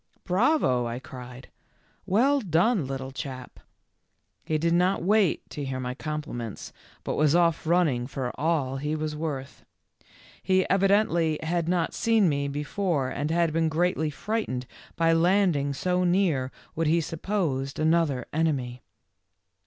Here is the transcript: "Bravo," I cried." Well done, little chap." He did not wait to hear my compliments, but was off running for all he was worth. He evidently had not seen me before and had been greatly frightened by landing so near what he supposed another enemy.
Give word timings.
"Bravo," 0.31 0.87
I 0.87 0.97
cried." 0.97 1.49
Well 2.17 2.39
done, 2.41 2.87
little 2.87 3.11
chap." 3.11 3.59
He 4.43 4.57
did 4.57 4.73
not 4.73 5.03
wait 5.03 5.47
to 5.51 5.63
hear 5.63 5.79
my 5.79 5.93
compliments, 5.93 6.73
but 7.03 7.13
was 7.13 7.35
off 7.35 7.67
running 7.67 8.07
for 8.07 8.31
all 8.33 8.77
he 8.77 8.95
was 8.95 9.15
worth. 9.15 9.63
He 10.41 10.67
evidently 10.71 11.37
had 11.43 11.69
not 11.69 11.93
seen 11.93 12.27
me 12.27 12.47
before 12.47 13.09
and 13.09 13.29
had 13.29 13.53
been 13.53 13.69
greatly 13.69 14.09
frightened 14.09 14.65
by 14.95 15.13
landing 15.13 15.71
so 15.71 16.03
near 16.03 16.51
what 16.73 16.87
he 16.87 16.99
supposed 16.99 17.77
another 17.77 18.25
enemy. 18.33 18.81